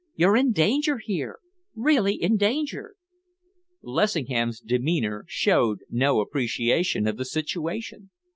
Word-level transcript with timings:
"You're 0.15 0.35
in 0.35 0.51
danger 0.51 0.97
here 0.97 1.37
really 1.75 2.15
in 2.15 2.35
danger!" 2.35 2.95
Lessingham's 3.83 4.59
demeanour 4.59 5.25
showed 5.27 5.81
no 5.91 6.21
appreciation 6.21 7.05
of 7.05 7.17
the 7.17 7.23
situation. 7.25 8.09